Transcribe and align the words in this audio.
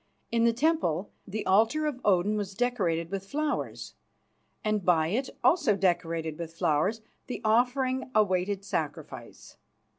In 0.31 0.45
the 0.45 0.51
temple 0.51 1.11
the 1.27 1.45
altar 1.45 1.85
of 1.85 2.01
Odin 2.03 2.35
was 2.35 2.55
decorated 2.55 3.11
with 3.11 3.27
flowers, 3.27 3.93
and 4.63 4.83
by 4.83 5.09
it, 5.09 5.29
also 5.43 5.75
decorated 5.75 6.39
with 6.39 6.57
flowers, 6.57 7.01
the 7.27 7.39
offering 7.45 8.09
awaited 8.15 8.65
sacrifice. 8.65 9.57